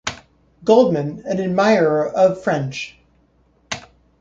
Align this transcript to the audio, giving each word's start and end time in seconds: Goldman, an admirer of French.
Goldman, 0.63 1.21
an 1.27 1.39
admirer 1.39 2.07
of 2.07 2.41
French. 2.43 2.97